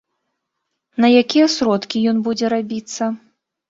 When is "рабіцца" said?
2.59-3.03